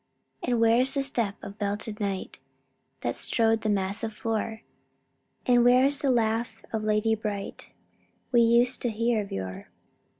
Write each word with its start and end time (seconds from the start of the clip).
"And 0.41 0.59
where's 0.59 0.95
the 0.95 1.03
step 1.03 1.35
of 1.43 1.59
belted 1.59 1.99
knight, 1.99 2.39
That 3.01 3.15
strode 3.15 3.61
the 3.61 3.69
massive 3.69 4.13
floor? 4.15 4.63
And 5.45 5.63
where's 5.63 5.99
the 5.99 6.09
laugh 6.09 6.63
of 6.73 6.83
lady 6.83 7.13
bright, 7.13 7.69
We 8.31 8.41
used 8.41 8.81
to 8.81 8.89
hear 8.89 9.21
of 9.21 9.31
yore? 9.31 9.67